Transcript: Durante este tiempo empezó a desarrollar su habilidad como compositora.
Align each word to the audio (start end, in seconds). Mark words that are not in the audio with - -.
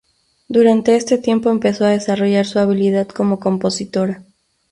Durante 0.47 0.95
este 0.95 1.19
tiempo 1.19 1.51
empezó 1.51 1.85
a 1.85 1.89
desarrollar 1.89 2.47
su 2.47 2.57
habilidad 2.57 3.05
como 3.07 3.39
compositora. 3.39 4.23